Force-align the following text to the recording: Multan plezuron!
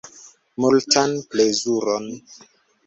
Multan 0.65 1.13
plezuron! 1.29 2.05